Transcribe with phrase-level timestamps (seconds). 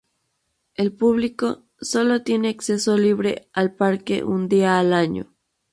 [0.73, 5.31] El público solo tiene acceso libre al parque un día al año.